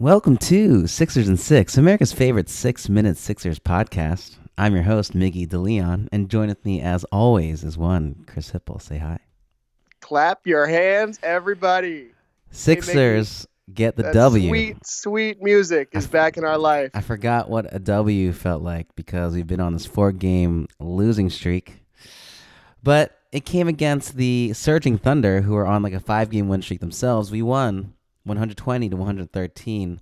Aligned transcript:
Welcome 0.00 0.36
to 0.36 0.86
Sixers 0.86 1.26
and 1.26 1.40
Six, 1.40 1.76
America's 1.76 2.12
favorite 2.12 2.48
six 2.48 2.88
minute 2.88 3.16
Sixers 3.16 3.58
podcast. 3.58 4.36
I'm 4.56 4.72
your 4.72 4.84
host, 4.84 5.12
Miggy 5.12 5.44
DeLeon, 5.48 6.06
and 6.12 6.30
join 6.30 6.46
with 6.46 6.64
me 6.64 6.80
as 6.80 7.02
always 7.10 7.64
is 7.64 7.76
one, 7.76 8.24
Chris 8.28 8.52
Hipple. 8.52 8.80
Say 8.80 8.98
hi. 8.98 9.18
Clap 10.00 10.46
your 10.46 10.68
hands, 10.68 11.18
everybody. 11.24 12.12
Sixers 12.52 13.48
get 13.74 13.96
the 13.96 14.04
That 14.04 14.14
W. 14.14 14.48
Sweet, 14.48 14.86
sweet 14.86 15.42
music 15.42 15.88
is 15.90 16.06
back 16.06 16.36
in 16.36 16.44
our 16.44 16.58
life. 16.58 16.92
I 16.94 17.00
forgot 17.00 17.50
what 17.50 17.66
a 17.74 17.80
W 17.80 18.32
felt 18.32 18.62
like 18.62 18.94
because 18.94 19.34
we've 19.34 19.48
been 19.48 19.58
on 19.58 19.72
this 19.72 19.84
four 19.84 20.12
game 20.12 20.68
losing 20.78 21.28
streak. 21.28 21.82
But 22.84 23.18
it 23.32 23.44
came 23.44 23.66
against 23.66 24.14
the 24.14 24.52
Surging 24.52 24.96
Thunder, 24.96 25.40
who 25.40 25.56
are 25.56 25.66
on 25.66 25.82
like 25.82 25.92
a 25.92 25.98
five 25.98 26.30
game 26.30 26.46
win 26.46 26.62
streak 26.62 26.78
themselves. 26.78 27.32
We 27.32 27.42
won 27.42 27.94
120 28.28 28.88
to 28.90 28.96
113 28.96 30.00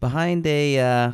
behind 0.00 0.46
a 0.46 0.78
uh, 0.78 1.12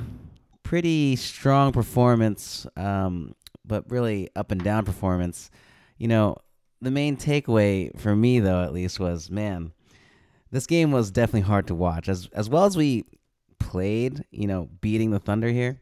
pretty 0.63 1.17
strong 1.17 1.73
performance, 1.73 2.67
um, 2.77 3.35
but 3.65 3.89
really 3.91 4.29
up 4.35 4.51
and 4.51 4.63
down 4.63 4.85
performance. 4.85 5.51
You 5.99 6.09
know, 6.09 6.37
the 6.81 6.91
main 6.91 7.17
takeaway 7.17 7.97
for 7.99 8.17
me, 8.17 8.41
though, 8.41 8.63
at 8.63 8.73
least, 8.73 8.99
was 8.99 9.31
man, 9.31 9.73
this 10.51 10.67
game 10.67 10.91
was 10.91 11.11
definitely 11.11 11.43
hard 11.43 11.67
to 11.69 11.75
watch. 11.75 12.09
As 12.09 12.29
as 12.33 12.49
well 12.49 12.65
as 12.65 12.77
we 12.77 13.05
played, 13.59 14.25
you 14.31 14.47
know, 14.47 14.69
beating 14.81 15.11
the 15.11 15.21
Thunder 15.21 15.49
here, 15.49 15.81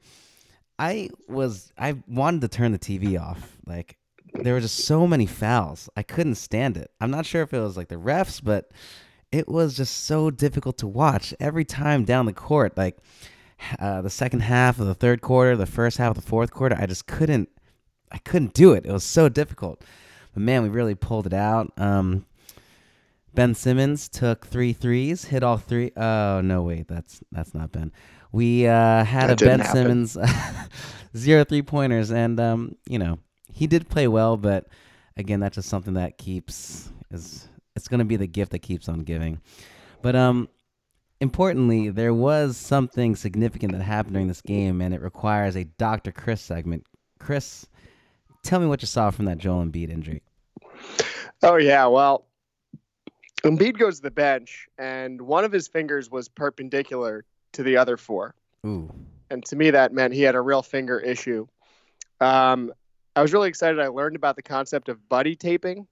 I 0.79 1.11
was 1.29 1.73
I 1.79 1.97
wanted 2.07 2.43
to 2.43 2.49
turn 2.49 2.73
the 2.73 2.79
TV 2.79 3.21
off. 3.21 3.57
Like 3.67 3.97
there 4.35 4.55
were 4.55 4.61
just 4.61 4.85
so 4.85 5.07
many 5.07 5.27
fouls. 5.27 5.89
I 5.97 6.03
couldn't 6.03 6.37
stand 6.37 6.77
it. 6.77 6.91
I'm 7.01 7.11
not 7.11 7.27
sure 7.27 7.43
if 7.43 7.55
it 7.55 7.61
was 7.61 7.77
like 7.77 7.89
the 7.89 7.97
refs, 7.97 8.43
but 8.43 8.71
it 9.31 9.49
was 9.49 9.77
just 9.77 10.05
so 10.05 10.31
difficult 10.31 10.79
to 10.79 10.87
watch 10.87 11.35
every 11.41 11.65
time 11.65 12.05
down 12.05 12.27
the 12.27 12.33
court. 12.33 12.77
Like 12.77 12.99
uh, 13.79 14.03
the 14.03 14.11
second 14.11 14.41
half 14.41 14.79
of 14.79 14.87
the 14.87 14.95
third 14.95 15.21
quarter, 15.21 15.57
the 15.57 15.67
first 15.67 15.99
half 15.99 16.17
of 16.17 16.23
the 16.23 16.29
fourth 16.29 16.51
quarter, 16.51 16.77
I 16.79 16.87
just 16.87 17.07
couldn't. 17.07 17.49
I 18.11 18.19
couldn't 18.19 18.55
do 18.55 18.73
it. 18.73 18.87
It 18.87 18.93
was 18.93 19.05
so 19.05 19.29
difficult. 19.29 19.85
But 20.33 20.43
man, 20.43 20.63
we 20.63 20.71
really 20.71 20.95
pulled 20.95 21.27
it 21.27 21.35
out. 21.35 21.71
Um, 21.77 22.25
Ben 23.35 23.55
Simmons 23.55 24.09
took 24.09 24.47
three 24.47 24.73
threes, 24.73 25.27
hit 25.27 25.43
all 25.43 25.59
three. 25.59 25.93
Oh 25.97 26.41
no, 26.41 26.63
wait, 26.63 26.89
that's 26.89 27.21
that's 27.31 27.55
not 27.55 27.71
Ben. 27.73 27.93
We 28.33 28.67
uh, 28.67 29.05
had 29.05 29.29
That 29.31 29.43
a 29.43 29.45
Ben 29.45 29.61
happen. 29.61 30.07
Simmons 30.07 30.17
zero 31.17 31.45
three 31.45 31.63
pointers, 31.63 32.11
and 32.11 32.41
um, 32.41 32.77
you 32.89 32.99
know 32.99 33.19
he 33.53 33.67
did 33.67 33.89
play 33.89 34.09
well, 34.09 34.37
but 34.37 34.69
again, 35.17 35.41
that's 35.41 35.57
just 35.57 35.69
something 35.69 35.95
that 35.95 36.17
keeps 36.17 36.91
is 37.11 37.49
it's 37.79 37.89
going 37.89 38.01
to 38.01 38.05
be 38.05 38.17
the 38.17 38.27
gift 38.27 38.51
that 38.53 38.59
keeps 38.59 38.89
on 38.89 39.01
giving. 39.01 39.41
But 40.03 40.15
um, 40.15 40.49
importantly, 41.21 41.91
there 41.91 42.13
was 42.13 42.57
something 42.57 43.17
significant 43.17 43.73
that 43.73 43.83
happened 43.83 44.15
during 44.15 44.29
this 44.29 44.43
game, 44.43 44.81
and 44.83 44.93
it 44.93 45.01
requires 45.01 45.57
a 45.57 45.65
Dr. 45.65 46.13
Chris 46.13 46.41
segment. 46.41 46.85
Chris, 47.19 47.67
tell 48.43 48.61
me 48.61 48.67
what 48.67 48.83
you 48.83 48.87
saw 48.87 49.11
from 49.11 49.25
that 49.27 49.39
Joel 49.39 49.65
Embiid 49.65 49.91
injury. 49.91 50.23
Oh 51.43 51.57
yeah, 51.57 51.87
well, 51.87 52.27
Embiid 53.45 53.79
goes 53.79 53.97
to 53.97 54.03
the 54.03 54.11
bench, 54.11 54.69
and 54.77 55.21
one 55.23 55.45
of 55.45 55.53
his 55.53 55.69
fingers 55.69 56.11
was 56.11 56.29
perpendicular 56.29 57.25
to 57.53 57.63
the 57.63 57.77
other 57.77 57.97
four, 57.97 58.35
Ooh, 58.67 58.93
and 59.31 59.45
to 59.47 59.57
me 59.57 59.71
that 59.71 59.93
meant 59.93 60.15
he 60.15 60.23
had 60.23 60.35
a 60.35 60.41
real 60.41 60.63
finger 60.63 60.99
issue. 60.99 61.47
Um, 62.21 62.73
I 63.15 63.23
was 63.23 63.33
really 63.33 63.49
excited. 63.49 63.81
I 63.81 63.89
learned 63.89 64.17
about 64.17 64.37
the 64.37 64.43
concept 64.43 64.89
of 64.89 65.09
buddy 65.09 65.37
taping, 65.37 65.87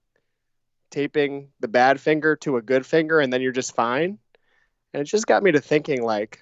taping 0.89 1.49
the 1.59 1.67
bad 1.67 1.99
finger 1.99 2.35
to 2.37 2.57
a 2.57 2.61
good 2.61 2.85
finger, 2.85 3.19
and 3.19 3.31
then 3.31 3.41
you're 3.41 3.51
just 3.51 3.75
fine. 3.75 4.17
And 4.93 5.01
it 5.01 5.05
just 5.05 5.27
got 5.27 5.43
me 5.43 5.51
to 5.51 5.59
thinking, 5.61 6.01
like, 6.03 6.39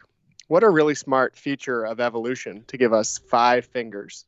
what 0.47 0.63
a 0.63 0.69
really 0.69 0.95
smart 0.95 1.35
feature 1.35 1.83
of 1.83 1.99
evolution 1.99 2.63
to 2.67 2.77
give 2.77 2.93
us 2.93 3.17
five 3.29 3.65
fingers 3.65 4.25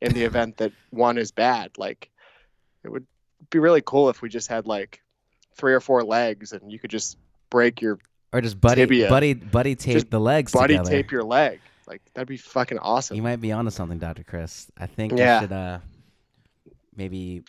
in 0.00 0.12
the 0.14 0.24
event 0.30 0.56
that 0.58 0.72
one 0.90 1.18
is 1.18 1.30
bad. 1.30 1.72
Like, 1.76 2.10
it 2.82 2.90
would 2.90 3.06
be 3.50 3.58
really 3.58 3.82
cool 3.84 4.08
if 4.08 4.22
we 4.22 4.28
just 4.28 4.48
had 4.48 4.66
like 4.66 5.02
three 5.54 5.74
or 5.74 5.80
four 5.80 6.02
legs 6.02 6.52
and 6.52 6.72
you 6.72 6.78
could 6.78 6.90
just 6.90 7.18
break 7.50 7.82
your 7.82 7.98
or 8.32 8.40
just 8.40 8.58
buddy, 8.60 8.80
Tibia. 8.82 9.10
buddy, 9.10 9.34
buddy 9.34 9.74
tape 9.74 9.92
Just 9.94 10.10
the 10.10 10.18
legs 10.18 10.52
buddy 10.52 10.74
together. 10.74 10.90
tape 10.90 11.10
your 11.12 11.22
leg. 11.22 11.60
Like, 11.86 12.00
that'd 12.14 12.26
be 12.28 12.38
fucking 12.38 12.78
awesome. 12.78 13.14
You 13.16 13.22
might 13.22 13.40
be 13.42 13.52
onto 13.52 13.70
something, 13.70 13.98
Dr. 13.98 14.24
Chris. 14.24 14.70
I 14.78 14.86
think 14.86 15.12
Yeah. 15.18 15.40
you 15.40 15.44
should 15.44 15.52
uh, 15.52 15.78
maybe 16.96 17.42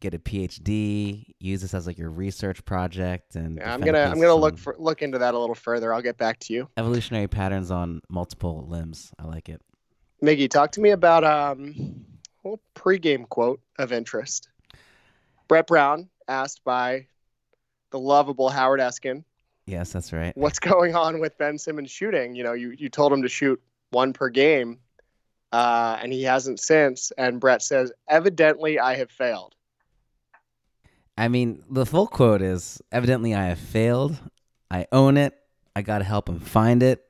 get 0.00 0.14
a 0.14 0.18
PhD, 0.18 1.24
use 1.38 1.62
this 1.62 1.74
as 1.74 1.86
like 1.86 1.98
your 1.98 2.10
research 2.10 2.64
project, 2.64 3.36
and 3.36 3.56
Yeah, 3.58 3.72
I'm 3.72 3.80
gonna 3.80 4.00
I'm 4.00 4.20
gonna 4.20 4.34
look 4.34 4.58
for 4.58 4.74
look 4.78 5.02
into 5.02 5.18
that 5.18 5.34
a 5.34 5.38
little 5.38 5.54
further. 5.54 5.92
I'll 5.92 6.02
get 6.02 6.16
back 6.18 6.38
to 6.40 6.52
you. 6.52 6.68
evolutionary 6.76 7.28
patterns 7.28 7.70
on 7.70 8.00
multiple 8.08 8.66
limbs. 8.68 9.12
I 9.18 9.24
like 9.24 9.48
it. 9.48 9.60
Miggy, 10.22 10.48
talk 10.50 10.72
to 10.72 10.80
me 10.80 10.90
about 10.90 11.24
um 11.24 11.74
a 12.44 12.48
little 12.48 12.62
pregame 12.74 13.28
quote 13.28 13.60
of 13.78 13.92
interest. 13.92 14.48
Brett 15.48 15.66
Brown 15.66 16.08
asked 16.28 16.64
by 16.64 17.06
the 17.90 17.98
lovable 17.98 18.48
Howard 18.48 18.80
Eskin, 18.80 19.22
Yes, 19.66 19.92
that's 19.92 20.12
right. 20.12 20.36
what's 20.36 20.58
going 20.58 20.94
on 20.94 21.20
with 21.20 21.36
Ben 21.38 21.58
Simmons 21.58 21.90
shooting? 21.90 22.34
You 22.34 22.44
know, 22.44 22.52
you, 22.52 22.70
you 22.70 22.88
told 22.88 23.12
him 23.12 23.22
to 23.22 23.28
shoot 23.28 23.60
one 23.90 24.12
per 24.12 24.28
game, 24.28 24.78
uh, 25.52 25.98
and 26.02 26.12
he 26.12 26.22
hasn't 26.24 26.58
since. 26.60 27.12
And 27.16 27.40
Brett 27.40 27.62
says, 27.62 27.92
evidently 28.08 28.78
I 28.80 28.96
have 28.96 29.10
failed. 29.10 29.54
I 31.18 31.28
mean, 31.28 31.62
the 31.70 31.86
full 31.86 32.06
quote 32.06 32.42
is 32.42 32.80
evidently 32.92 33.34
I 33.34 33.46
have 33.46 33.58
failed. 33.58 34.18
I 34.70 34.86
own 34.92 35.16
it. 35.16 35.34
I 35.74 35.82
got 35.82 35.98
to 35.98 36.04
help 36.04 36.28
him 36.28 36.40
find 36.40 36.82
it. 36.82 37.02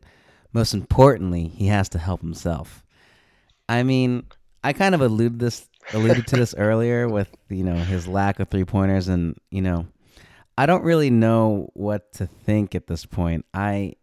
Most 0.52 0.74
importantly, 0.74 1.48
he 1.48 1.66
has 1.66 1.88
to 1.90 1.98
help 1.98 2.20
himself. 2.20 2.84
I 3.68 3.82
mean, 3.82 4.26
I 4.62 4.72
kind 4.72 4.94
of 4.94 5.00
alluded 5.00 5.38
this 5.38 5.68
alluded 5.92 6.26
to 6.28 6.36
this 6.36 6.54
earlier 6.58 7.08
with, 7.08 7.28
you 7.48 7.64
know, 7.64 7.76
his 7.76 8.08
lack 8.08 8.40
of 8.40 8.48
three-pointers 8.48 9.08
and, 9.08 9.36
you 9.50 9.62
know, 9.62 9.86
I 10.58 10.66
don't 10.66 10.82
really 10.82 11.10
know 11.10 11.70
what 11.74 12.12
to 12.14 12.26
think 12.26 12.74
at 12.74 12.86
this 12.86 13.04
point. 13.04 13.44
I 13.52 13.94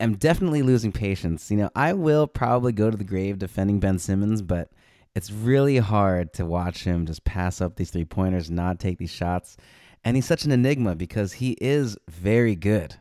am 0.00 0.16
definitely 0.16 0.62
losing 0.62 0.90
patience. 0.90 1.50
You 1.50 1.58
know, 1.58 1.70
I 1.76 1.92
will 1.92 2.26
probably 2.26 2.72
go 2.72 2.90
to 2.90 2.96
the 2.96 3.04
grave 3.04 3.38
defending 3.38 3.78
Ben 3.78 3.98
Simmons, 3.98 4.42
but 4.42 4.70
it's 5.14 5.30
really 5.30 5.78
hard 5.78 6.32
to 6.34 6.46
watch 6.46 6.84
him 6.84 7.06
just 7.06 7.24
pass 7.24 7.60
up 7.60 7.76
these 7.76 7.90
three 7.90 8.04
pointers, 8.04 8.50
not 8.50 8.78
take 8.78 8.98
these 8.98 9.10
shots. 9.10 9.56
And 10.04 10.16
he's 10.16 10.26
such 10.26 10.44
an 10.44 10.52
enigma 10.52 10.94
because 10.94 11.32
he 11.34 11.52
is 11.60 11.96
very 12.08 12.54
good. 12.56 12.94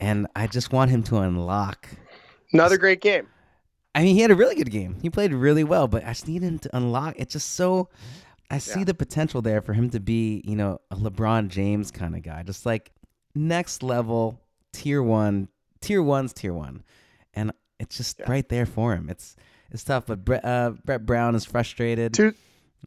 And 0.00 0.26
I 0.34 0.46
just 0.46 0.72
want 0.72 0.90
him 0.90 1.02
to 1.04 1.18
unlock. 1.18 1.88
Another 2.52 2.78
great 2.78 3.00
game. 3.00 3.26
I 3.94 4.02
mean, 4.02 4.14
he 4.14 4.20
had 4.22 4.30
a 4.30 4.34
really 4.34 4.54
good 4.54 4.70
game. 4.70 4.96
He 5.02 5.10
played 5.10 5.32
really 5.32 5.64
well, 5.64 5.88
but 5.88 6.04
I 6.04 6.08
just 6.08 6.28
need 6.28 6.42
him 6.42 6.58
to 6.60 6.76
unlock. 6.76 7.14
It's 7.18 7.32
just 7.32 7.52
so. 7.52 7.88
I 8.50 8.58
see 8.58 8.80
Yeah. 8.80 8.84
the 8.86 8.94
potential 8.94 9.42
there 9.42 9.60
for 9.60 9.74
him 9.74 9.90
to 9.90 10.00
be, 10.00 10.42
you 10.46 10.56
know, 10.56 10.80
a 10.90 10.96
LeBron 10.96 11.48
James 11.48 11.90
kind 11.90 12.16
of 12.16 12.22
guy, 12.22 12.42
just 12.42 12.64
like 12.64 12.92
next 13.34 13.82
level, 13.82 14.40
tier 14.72 15.02
one, 15.02 15.48
tier 15.80 16.02
one's 16.02 16.32
tier 16.32 16.54
one, 16.54 16.82
and 17.34 17.52
it's 17.78 17.96
just 17.98 18.20
Yeah. 18.20 18.30
right 18.30 18.48
there 18.48 18.64
for 18.66 18.94
him. 18.94 19.10
It's 19.10 19.36
it's 19.70 19.84
tough, 19.84 20.06
but 20.06 20.24
Brett, 20.24 20.44
uh, 20.44 20.72
Brett 20.84 21.04
Brown 21.04 21.34
is 21.34 21.44
frustrated. 21.44 22.14
Two 22.14 22.34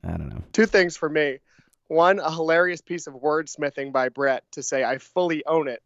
I 0.04 0.12
don't 0.12 0.30
know. 0.30 0.42
two 0.54 0.66
things 0.66 0.98
for 0.98 1.10
me. 1.10 1.40
One, 1.88 2.20
a 2.20 2.32
hilarious 2.32 2.82
piece 2.82 3.08
of 3.08 3.16
wordsmithing 3.16 3.92
by 3.92 4.10
Brett 4.10 4.44
to 4.52 4.64
say 4.64 4.84
I 4.84 4.98
fully 4.98 5.46
own 5.46 5.68
it, 5.68 5.82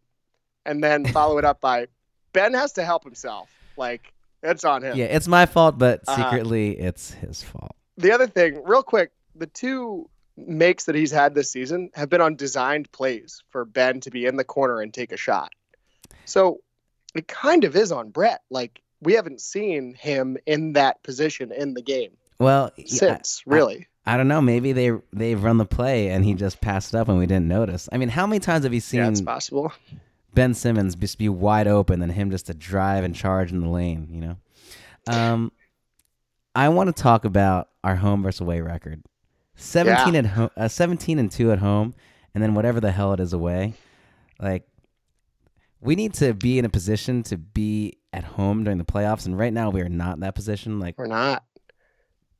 and 0.65 0.83
then 0.83 1.05
follow 1.13 1.37
it 1.37 1.45
up 1.45 1.61
by 1.61 1.87
Ben 2.33 2.53
has 2.53 2.73
to 2.73 2.85
help 2.85 3.03
himself. 3.03 3.49
Like 3.77 4.13
it's 4.43 4.63
on 4.63 4.83
him. 4.83 4.95
Yeah, 4.97 5.05
it's 5.05 5.27
my 5.27 5.45
fault, 5.45 5.77
but 5.77 6.01
Uh, 6.07 6.15
secretly 6.15 6.77
it's 6.77 7.11
his 7.13 7.41
fault. 7.43 7.75
The 7.97 8.11
other 8.11 8.27
thing, 8.27 8.61
real 8.63 8.83
quick, 8.83 9.11
the 9.35 9.47
two 9.47 10.09
makes 10.37 10.83
that 10.85 10.95
he's 10.95 11.11
had 11.11 11.33
this 11.33 11.49
season 11.49 11.89
have 11.93 12.09
been 12.09 12.19
on 12.21 12.35
designed 12.35 12.91
plays 12.91 13.41
for 13.49 13.63
Ben 13.65 14.01
to 14.01 14.11
be 14.11 14.25
in 14.25 14.35
the 14.35 14.43
corner 14.43 14.81
and 14.81 14.93
take 14.93 15.11
a 15.13 15.17
shot. 15.17 15.51
So 16.25 16.59
it 17.15 17.27
kind 17.27 17.63
of 17.63 17.75
is 17.75 17.91
on 17.91 18.09
Brett. 18.09 18.41
Like 18.49 18.81
we 19.05 19.13
haven't 19.13 19.39
seen 19.41 19.93
him 19.93 20.37
in 20.45 20.73
that 20.73 21.01
position 21.03 21.51
in 21.51 21.73
the 21.73 21.81
game 21.81 22.11
Well, 22.39 22.71
yeah, 22.75 22.85
since, 22.87 23.43
really. 23.45 23.87
I 24.05 24.17
don't 24.17 24.27
know. 24.27 24.41
Maybe 24.41 24.71
they 24.71 24.91
they've 25.13 25.41
run 25.41 25.57
the 25.57 25.65
play 25.65 26.09
and 26.09 26.23
he 26.23 26.33
just 26.33 26.61
passed 26.61 26.93
it 26.93 26.97
up 26.97 27.07
and 27.07 27.17
we 27.17 27.25
didn't 27.25 27.47
notice. 27.47 27.89
I 27.91 27.97
mean, 27.97 28.09
how 28.09 28.27
many 28.27 28.39
times 28.39 28.63
have 28.63 28.73
you 28.73 28.81
yeah, 28.91 29.07
it's 29.09 29.19
seen 29.19 29.25
possible. 29.25 29.71
Ben 30.33 30.53
Simmons 30.53 30.95
just 30.95 31.17
be 31.17 31.29
wide 31.29 31.67
open 31.67 32.01
and 32.01 32.11
him 32.11 32.29
just 32.29 32.47
to 32.47 32.53
drive 32.53 33.03
and 33.03 33.15
charge 33.15 33.51
in 33.51 33.61
the 33.61 33.69
lane? 33.69 34.07
You 34.11 34.21
know. 34.21 34.37
Um, 35.07 35.51
I 36.55 36.69
want 36.69 36.95
to 36.95 37.01
talk 37.01 37.25
about 37.25 37.69
our 37.83 37.95
home 37.95 38.23
versus 38.23 38.41
away 38.41 38.61
record. 38.61 39.03
Seventeen 39.55 40.15
at 40.15 40.25
home, 40.25 40.49
uh, 40.57 40.67
seventeen 40.67 41.17
and 41.17 41.31
two 41.31 41.51
at 41.51 41.59
home, 41.59 41.93
and 42.33 42.43
then 42.43 42.53
whatever 42.53 42.79
the 42.79 42.91
hell 42.91 43.13
it 43.13 43.19
is 43.19 43.33
away. 43.33 43.73
Like, 44.39 44.67
we 45.81 45.95
need 45.95 46.13
to 46.15 46.33
be 46.33 46.57
in 46.59 46.65
a 46.65 46.69
position 46.69 47.23
to 47.23 47.37
be 47.37 47.97
at 48.13 48.23
home 48.23 48.63
during 48.63 48.77
the 48.77 48.85
playoffs, 48.85 49.25
and 49.25 49.37
right 49.37 49.53
now 49.53 49.69
we 49.69 49.81
are 49.81 49.89
not 49.89 50.15
in 50.15 50.21
that 50.21 50.35
position. 50.35 50.79
Like, 50.79 50.97
We're 50.97 51.07
not. 51.07 51.43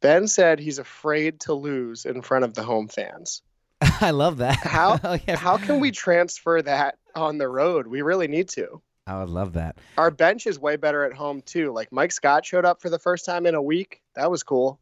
Ben 0.02 0.28
said 0.28 0.60
he's 0.60 0.80
afraid 0.80 1.40
to 1.42 1.54
lose 1.54 2.06
in 2.06 2.22
front 2.22 2.46
of 2.46 2.54
the 2.54 2.64
home 2.64 2.88
fans. 2.88 3.42
I 4.02 4.12
love 4.12 4.38
that. 4.38 4.58
How 4.58 5.00
Oh, 5.04 5.18
yeah. 5.28 5.36
how 5.36 5.58
can 5.58 5.80
we 5.80 5.92
transfer 5.92 6.62
that 6.62 6.98
on 7.16 7.38
the 7.38 7.48
road? 7.50 7.88
We 7.88 8.02
really 8.02 8.28
need 8.28 8.50
to. 8.50 8.82
I 9.08 9.20
would 9.20 9.30
love 9.30 9.54
that. 9.54 9.78
Our 9.98 10.10
bench 10.12 10.48
is 10.48 10.58
way 10.60 10.78
better 10.78 11.04
at 11.04 11.14
home 11.14 11.42
too. 11.44 11.72
Like 11.72 11.92
Mike 11.92 12.12
Scott 12.12 12.46
showed 12.46 12.66
up 12.66 12.82
for 12.82 12.90
the 12.90 12.98
first 13.00 13.26
time 13.26 13.46
in 13.46 13.54
a 13.54 13.62
week. 13.62 14.02
That 14.16 14.32
was 14.32 14.42
cool. 14.44 14.80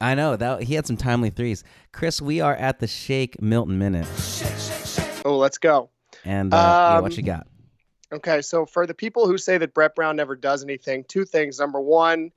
I 0.00 0.14
know 0.14 0.36
that 0.36 0.62
he 0.64 0.74
had 0.74 0.86
some 0.86 0.96
timely 0.96 1.30
threes. 1.30 1.64
Chris, 1.92 2.20
we 2.22 2.40
are 2.40 2.54
at 2.54 2.78
the 2.80 2.86
Shake 2.86 3.40
Milton 3.40 3.78
minute, 3.78 4.06
Oh, 5.24 5.38
let's 5.38 5.58
go. 5.58 5.90
and 6.24 6.52
uh, 6.52 6.56
yeah, 6.56 7.00
what 7.00 7.12
Um, 7.12 7.16
you 7.16 7.22
got? 7.24 7.46
Okay, 8.14 8.42
so 8.42 8.64
for 8.64 8.86
the 8.86 8.94
people 8.94 9.26
who 9.26 9.36
say 9.36 9.58
that 9.58 9.74
Brett 9.74 9.96
Brown 9.96 10.14
never 10.14 10.36
does 10.36 10.62
anything, 10.62 11.04
two 11.08 11.24
things. 11.24 11.58
Number 11.58 11.80
one, 11.80 12.30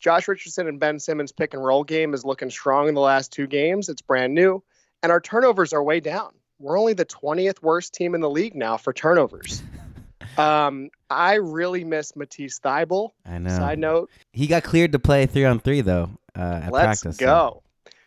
Josh 0.00 0.26
Richardson 0.26 0.66
and 0.66 0.80
Ben 0.80 0.98
Simmons 0.98 1.30
pick 1.30 1.54
and 1.54 1.64
roll 1.64 1.84
game 1.84 2.12
is 2.12 2.24
looking 2.24 2.50
strong 2.50 2.88
in 2.88 2.94
the 2.94 3.00
last 3.00 3.32
two 3.32 3.46
games. 3.46 3.88
It's 3.88 4.02
brand 4.02 4.34
new, 4.34 4.64
and 5.00 5.12
our 5.12 5.20
turnovers 5.20 5.72
are 5.72 5.82
way 5.82 6.00
down. 6.00 6.32
We're 6.58 6.78
only 6.78 6.92
the 6.92 7.04
20th 7.04 7.62
worst 7.62 7.94
team 7.94 8.16
in 8.16 8.20
the 8.20 8.30
league 8.30 8.56
now 8.56 8.76
for 8.76 8.92
turnovers. 8.92 9.62
um, 10.38 10.90
I 11.08 11.34
really 11.34 11.84
miss 11.84 12.16
Matisse 12.16 12.58
Thybulle. 12.58 13.10
I 13.24 13.38
know. 13.38 13.50
Side 13.50 13.78
note, 13.78 14.10
He 14.32 14.48
got 14.48 14.64
cleared 14.64 14.90
to 14.92 14.98
play 14.98 15.26
three 15.26 15.44
on 15.44 15.60
three 15.60 15.82
though 15.82 16.10
uh, 16.36 16.62
at 16.64 16.72
let's 16.72 17.00
practice. 17.02 17.18
so- 17.18 17.24
go. 17.24 17.62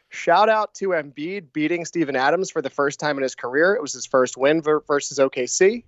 Shout 0.10 0.48
out 0.48 0.74
to 0.76 0.90
Embiid 0.90 1.52
beating 1.52 1.84
Steven 1.84 2.16
Adams 2.16 2.50
for 2.50 2.62
the 2.62 2.70
first 2.70 3.02
time 3.02 3.18
in 3.18 3.24
his 3.24 3.36
career. 3.36 3.76
It 3.76 3.82
was 3.82 3.92
his 3.92 4.06
first 4.06 4.38
win 4.38 4.62
versus 4.62 5.20
OKC. 5.20 5.84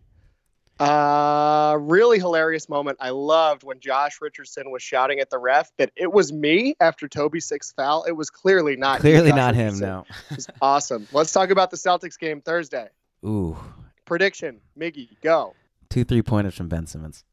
Uh, 0.79 1.77
really 1.79 2.19
hilarious 2.19 2.69
moment. 2.69 2.97
I 2.99 3.09
loved 3.09 3.63
when 3.63 3.79
Josh 3.79 4.19
Richardson 4.21 4.69
was 4.71 4.83
shouting 4.83 5.19
at 5.19 5.29
the 5.29 5.37
ref 5.37 5.71
that 5.77 5.91
it 5.95 6.11
was 6.11 6.31
me 6.31 6.75
after 6.79 7.07
Toby 7.07 7.39
six 7.39 7.71
foul. 7.71 8.03
It 8.03 8.11
was 8.13 8.29
clearly 8.29 8.75
not. 8.75 8.99
Clearly 8.99 9.31
not 9.31 9.55
him. 9.55 9.79
No. 9.79 10.05
Awesome. 10.61 11.07
Let's 11.13 11.31
talk 11.31 11.49
about 11.49 11.71
the 11.71 11.77
Celtics 11.77 12.17
game 12.17 12.41
Thursday. 12.41 12.87
Ooh, 13.25 13.57
Prediction, 14.05 14.61
Miggy, 14.79 15.09
go. 15.21 15.53
two 15.89 16.03
three 16.03 16.21
pointers 16.21 16.55
from 16.55 16.67
Ben 16.67 16.85
Simmons. 16.85 17.23